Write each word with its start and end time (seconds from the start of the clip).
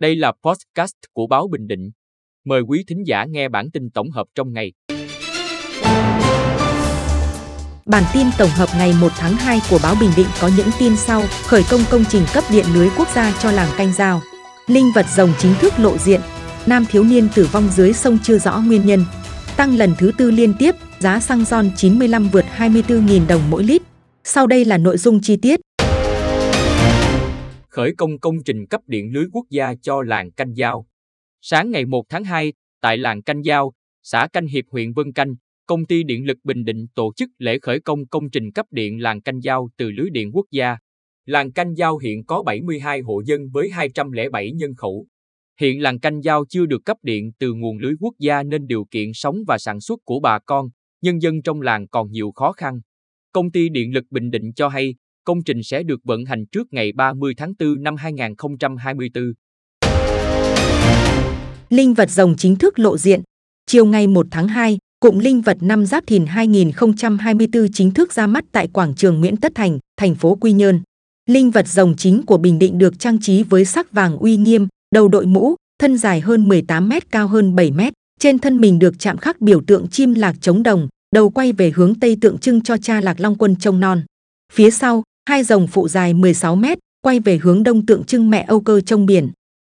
Đây 0.00 0.16
là 0.16 0.32
podcast 0.42 0.94
của 1.12 1.26
báo 1.26 1.48
Bình 1.48 1.66
Định. 1.66 1.90
Mời 2.44 2.60
quý 2.60 2.84
thính 2.88 3.02
giả 3.06 3.24
nghe 3.24 3.48
bản 3.48 3.70
tin 3.70 3.90
tổng 3.90 4.10
hợp 4.10 4.26
trong 4.34 4.52
ngày. 4.52 4.72
Bản 7.86 8.02
tin 8.14 8.26
tổng 8.38 8.50
hợp 8.50 8.68
ngày 8.78 8.94
1 9.00 9.08
tháng 9.16 9.32
2 9.32 9.58
của 9.70 9.78
báo 9.82 9.94
Bình 10.00 10.10
Định 10.16 10.26
có 10.40 10.50
những 10.56 10.68
tin 10.78 10.96
sau: 10.96 11.22
khởi 11.46 11.62
công 11.70 11.80
công 11.90 12.04
trình 12.08 12.22
cấp 12.34 12.44
điện 12.52 12.64
lưới 12.74 12.88
quốc 12.98 13.08
gia 13.14 13.38
cho 13.42 13.52
làng 13.52 13.68
Canh 13.78 13.92
Giao. 13.92 14.20
Linh 14.66 14.84
vật 14.94 15.06
rồng 15.16 15.32
chính 15.38 15.54
thức 15.60 15.72
lộ 15.78 15.98
diện. 15.98 16.20
Nam 16.66 16.84
thiếu 16.90 17.04
niên 17.04 17.28
tử 17.34 17.48
vong 17.52 17.68
dưới 17.68 17.92
sông 17.92 18.18
chưa 18.22 18.38
rõ 18.38 18.60
nguyên 18.66 18.86
nhân. 18.86 19.04
Tăng 19.56 19.76
lần 19.76 19.94
thứ 19.98 20.12
tư 20.18 20.30
liên 20.30 20.54
tiếp, 20.58 20.74
giá 20.98 21.20
xăng 21.20 21.44
RON 21.44 21.70
95 21.76 22.28
vượt 22.28 22.44
24.000 22.56 23.26
đồng 23.26 23.50
mỗi 23.50 23.64
lít. 23.64 23.82
Sau 24.24 24.46
đây 24.46 24.64
là 24.64 24.78
nội 24.78 24.98
dung 24.98 25.20
chi 25.20 25.36
tiết. 25.36 25.60
Khởi 27.76 27.94
công 27.94 28.18
công 28.18 28.42
trình 28.44 28.66
cấp 28.66 28.80
điện 28.86 29.12
lưới 29.12 29.24
quốc 29.32 29.46
gia 29.50 29.74
cho 29.82 30.02
làng 30.02 30.32
Canh 30.32 30.56
Giao. 30.56 30.86
Sáng 31.40 31.70
ngày 31.70 31.84
1 31.84 32.04
tháng 32.08 32.24
2, 32.24 32.52
tại 32.80 32.98
làng 32.98 33.22
Canh 33.22 33.44
Giao, 33.44 33.72
xã 34.02 34.28
Canh 34.32 34.46
Hiệp 34.46 34.64
huyện 34.70 34.92
Vân 34.92 35.12
Canh, 35.12 35.34
công 35.66 35.86
ty 35.86 36.02
điện 36.02 36.26
lực 36.26 36.38
Bình 36.44 36.64
Định 36.64 36.86
tổ 36.94 37.12
chức 37.16 37.30
lễ 37.38 37.58
khởi 37.58 37.80
công 37.80 38.06
công 38.06 38.30
trình 38.30 38.52
cấp 38.52 38.66
điện 38.70 39.02
làng 39.02 39.22
Canh 39.22 39.40
Giao 39.42 39.68
từ 39.76 39.90
lưới 39.90 40.10
điện 40.10 40.30
quốc 40.32 40.46
gia. 40.50 40.76
Làng 41.24 41.52
Canh 41.52 41.74
Giao 41.76 41.98
hiện 41.98 42.24
có 42.24 42.42
72 42.42 43.00
hộ 43.00 43.22
dân 43.26 43.40
với 43.52 43.70
207 43.70 44.52
nhân 44.52 44.74
khẩu. 44.74 45.06
Hiện 45.60 45.82
làng 45.82 46.00
Canh 46.00 46.22
Giao 46.22 46.44
chưa 46.48 46.66
được 46.66 46.84
cấp 46.84 46.96
điện 47.02 47.32
từ 47.38 47.52
nguồn 47.52 47.78
lưới 47.78 47.92
quốc 48.00 48.14
gia 48.18 48.42
nên 48.42 48.66
điều 48.66 48.84
kiện 48.90 49.10
sống 49.14 49.36
và 49.46 49.58
sản 49.58 49.80
xuất 49.80 50.00
của 50.04 50.20
bà 50.20 50.38
con, 50.38 50.68
nhân 51.02 51.22
dân 51.22 51.42
trong 51.42 51.60
làng 51.60 51.88
còn 51.88 52.10
nhiều 52.10 52.32
khó 52.32 52.52
khăn. 52.52 52.80
Công 53.32 53.50
ty 53.50 53.68
Điện 53.68 53.94
lực 53.94 54.04
Bình 54.10 54.30
Định 54.30 54.52
cho 54.52 54.68
hay, 54.68 54.94
công 55.26 55.42
trình 55.42 55.62
sẽ 55.62 55.82
được 55.82 56.00
vận 56.04 56.24
hành 56.24 56.46
trước 56.46 56.72
ngày 56.72 56.92
30 56.92 57.34
tháng 57.36 57.52
4 57.58 57.82
năm 57.82 57.96
2024. 57.96 59.24
Linh 61.68 61.94
vật 61.94 62.10
rồng 62.10 62.36
chính 62.36 62.56
thức 62.56 62.78
lộ 62.78 62.98
diện. 62.98 63.22
Chiều 63.66 63.86
ngày 63.86 64.06
1 64.06 64.26
tháng 64.30 64.48
2, 64.48 64.78
cụm 65.00 65.18
linh 65.18 65.40
vật 65.40 65.56
năm 65.60 65.86
Giáp 65.86 66.06
Thìn 66.06 66.26
2024 66.26 67.66
chính 67.72 67.90
thức 67.90 68.12
ra 68.12 68.26
mắt 68.26 68.44
tại 68.52 68.68
quảng 68.72 68.94
trường 68.94 69.20
Nguyễn 69.20 69.36
Tất 69.36 69.52
Thành, 69.54 69.78
thành 69.96 70.14
phố 70.14 70.34
Quy 70.34 70.52
Nhơn. 70.52 70.80
Linh 71.28 71.50
vật 71.50 71.68
rồng 71.68 71.96
chính 71.96 72.22
của 72.26 72.36
Bình 72.36 72.58
Định 72.58 72.78
được 72.78 72.98
trang 72.98 73.18
trí 73.20 73.42
với 73.42 73.64
sắc 73.64 73.92
vàng 73.92 74.16
uy 74.16 74.36
nghiêm, 74.36 74.68
đầu 74.94 75.08
đội 75.08 75.26
mũ, 75.26 75.54
thân 75.80 75.98
dài 75.98 76.20
hơn 76.20 76.48
18 76.48 76.88
mét 76.88 77.10
cao 77.10 77.28
hơn 77.28 77.54
7 77.54 77.70
mét. 77.70 77.92
Trên 78.20 78.38
thân 78.38 78.60
mình 78.60 78.78
được 78.78 78.94
chạm 78.98 79.16
khắc 79.16 79.40
biểu 79.40 79.60
tượng 79.66 79.88
chim 79.88 80.14
lạc 80.14 80.36
chống 80.40 80.62
đồng, 80.62 80.88
đầu 81.14 81.30
quay 81.30 81.52
về 81.52 81.72
hướng 81.74 81.94
Tây 82.00 82.16
tượng 82.20 82.38
trưng 82.38 82.60
cho 82.60 82.76
cha 82.76 83.00
lạc 83.00 83.20
long 83.20 83.34
quân 83.38 83.56
trông 83.56 83.80
non. 83.80 84.02
Phía 84.52 84.70
sau, 84.70 85.02
hai 85.26 85.42
dòng 85.42 85.66
phụ 85.66 85.88
dài 85.88 86.14
16 86.14 86.56
mét, 86.56 86.78
quay 87.02 87.20
về 87.20 87.38
hướng 87.42 87.62
Đông 87.62 87.86
tượng 87.86 88.04
trưng 88.04 88.30
mẹ 88.30 88.44
Âu 88.48 88.60
Cơ 88.60 88.80
trong 88.80 89.06
biển. 89.06 89.30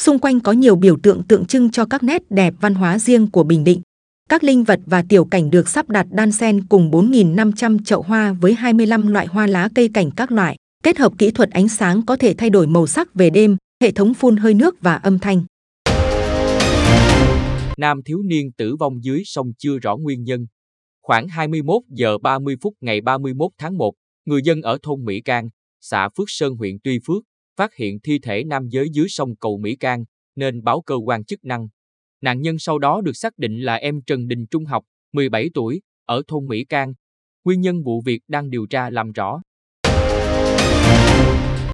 Xung 0.00 0.18
quanh 0.18 0.40
có 0.40 0.52
nhiều 0.52 0.76
biểu 0.76 0.96
tượng 1.02 1.22
tượng 1.22 1.44
trưng 1.44 1.70
cho 1.70 1.84
các 1.84 2.02
nét 2.02 2.22
đẹp 2.30 2.54
văn 2.60 2.74
hóa 2.74 2.98
riêng 2.98 3.30
của 3.30 3.42
Bình 3.42 3.64
Định. 3.64 3.80
Các 4.28 4.44
linh 4.44 4.64
vật 4.64 4.80
và 4.86 5.04
tiểu 5.08 5.24
cảnh 5.24 5.50
được 5.50 5.68
sắp 5.68 5.88
đặt 5.88 6.06
đan 6.10 6.32
xen 6.32 6.66
cùng 6.68 6.90
4.500 6.90 7.78
chậu 7.84 8.02
hoa 8.02 8.32
với 8.32 8.54
25 8.54 9.06
loại 9.06 9.26
hoa 9.26 9.46
lá 9.46 9.68
cây 9.74 9.90
cảnh 9.94 10.10
các 10.16 10.32
loại, 10.32 10.56
kết 10.82 10.98
hợp 10.98 11.12
kỹ 11.18 11.30
thuật 11.30 11.50
ánh 11.50 11.68
sáng 11.68 12.02
có 12.06 12.16
thể 12.16 12.34
thay 12.34 12.50
đổi 12.50 12.66
màu 12.66 12.86
sắc 12.86 13.14
về 13.14 13.30
đêm, 13.30 13.56
hệ 13.82 13.90
thống 13.90 14.14
phun 14.14 14.36
hơi 14.36 14.54
nước 14.54 14.76
và 14.80 14.94
âm 14.94 15.18
thanh. 15.18 15.44
Nam 17.78 18.00
thiếu 18.04 18.22
niên 18.22 18.52
tử 18.56 18.76
vong 18.76 19.04
dưới 19.04 19.22
sông 19.24 19.46
chưa 19.58 19.78
rõ 19.78 19.96
nguyên 19.96 20.22
nhân. 20.22 20.46
Khoảng 21.02 21.28
21 21.28 21.82
giờ 21.88 22.18
30 22.18 22.56
phút 22.62 22.74
ngày 22.80 23.00
31 23.00 23.50
tháng 23.58 23.78
1, 23.78 23.92
người 24.26 24.40
dân 24.44 24.62
ở 24.62 24.78
thôn 24.82 25.04
Mỹ 25.04 25.20
Cang, 25.20 25.48
xã 25.80 26.08
Phước 26.16 26.26
Sơn 26.28 26.54
huyện 26.54 26.76
Tuy 26.84 26.98
Phước, 27.06 27.22
phát 27.56 27.74
hiện 27.74 27.98
thi 28.00 28.18
thể 28.22 28.44
nam 28.44 28.68
giới 28.68 28.88
dưới 28.92 29.06
sông 29.08 29.36
cầu 29.36 29.58
Mỹ 29.58 29.76
Cang, 29.76 30.04
nên 30.36 30.62
báo 30.62 30.82
cơ 30.86 30.94
quan 30.94 31.24
chức 31.24 31.44
năng. 31.44 31.68
Nạn 32.20 32.42
nhân 32.42 32.58
sau 32.58 32.78
đó 32.78 33.00
được 33.00 33.16
xác 33.16 33.38
định 33.38 33.60
là 33.60 33.74
em 33.74 34.00
Trần 34.06 34.28
Đình 34.28 34.46
Trung 34.50 34.64
học, 34.64 34.84
17 35.12 35.50
tuổi, 35.54 35.80
ở 36.06 36.22
thôn 36.28 36.46
Mỹ 36.46 36.64
Cang. 36.68 36.92
Nguyên 37.44 37.60
nhân 37.60 37.82
vụ 37.84 38.02
việc 38.04 38.20
đang 38.28 38.50
điều 38.50 38.66
tra 38.66 38.90
làm 38.90 39.12
rõ. 39.12 39.40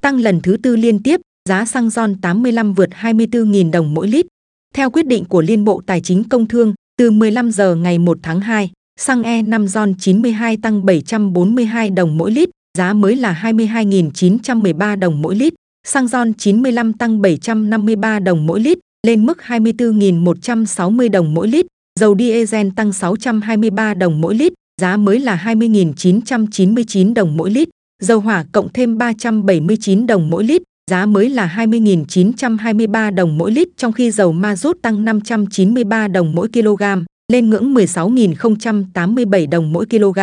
Tăng 0.01 0.19
lần 0.19 0.39
thứ 0.43 0.57
tư 0.63 0.75
liên 0.75 1.03
tiếp, 1.03 1.21
giá 1.49 1.65
xăng 1.65 1.89
RON 1.89 2.21
85 2.21 2.73
vượt 2.73 2.89
24.000 2.89 3.71
đồng 3.71 3.93
mỗi 3.93 4.07
lít. 4.07 4.25
Theo 4.73 4.89
quyết 4.89 5.05
định 5.05 5.25
của 5.29 5.41
Liên 5.41 5.63
Bộ 5.63 5.81
Tài 5.85 6.01
chính 6.01 6.23
Công 6.29 6.47
Thương, 6.47 6.73
từ 6.97 7.11
15 7.11 7.51
giờ 7.51 7.75
ngày 7.75 7.99
1 7.99 8.17
tháng 8.23 8.39
2, 8.39 8.71
xăng 8.99 9.21
E5 9.21 9.67
RON 9.67 9.93
92 9.93 10.57
tăng 10.57 10.85
742 10.85 11.89
đồng 11.89 12.17
mỗi 12.17 12.31
lít, 12.31 12.49
giá 12.77 12.93
mới 12.93 13.15
là 13.15 13.39
22.913 13.43 14.99
đồng 14.99 15.21
mỗi 15.21 15.35
lít. 15.35 15.53
Xăng 15.87 16.07
RON 16.07 16.33
95 16.33 16.93
tăng 16.93 17.21
753 17.21 18.19
đồng 18.19 18.45
mỗi 18.45 18.59
lít, 18.59 18.77
lên 19.07 19.25
mức 19.25 19.37
24.160 19.47 21.11
đồng 21.11 21.33
mỗi 21.33 21.47
lít. 21.47 21.65
Dầu 21.99 22.15
diesel 22.19 22.67
tăng 22.75 22.93
623 22.93 23.93
đồng 23.93 24.21
mỗi 24.21 24.35
lít, 24.35 24.53
giá 24.81 24.97
mới 24.97 25.19
là 25.19 25.41
20.999 25.45 27.13
đồng 27.13 27.37
mỗi 27.37 27.51
lít. 27.51 27.69
Dầu 28.03 28.19
hỏa 28.19 28.45
cộng 28.51 28.69
thêm 28.73 28.97
379 28.97 30.07
đồng 30.07 30.29
mỗi 30.29 30.43
lít, 30.43 30.61
giá 30.91 31.05
mới 31.05 31.29
là 31.29 31.53
20.923 31.57 33.15
đồng 33.15 33.37
mỗi 33.37 33.51
lít 33.51 33.67
trong 33.77 33.93
khi 33.93 34.11
dầu 34.11 34.31
ma 34.31 34.55
rút 34.55 34.81
tăng 34.81 35.05
593 35.05 36.07
đồng 36.07 36.35
mỗi 36.35 36.47
kg, 36.47 36.83
lên 37.31 37.49
ngưỡng 37.49 37.73
16.087 37.73 39.49
đồng 39.49 39.73
mỗi 39.73 39.85
kg. 39.85 40.19